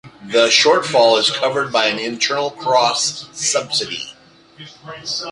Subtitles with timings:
[0.27, 4.15] The shortfall is covered by an internal cross subsidy.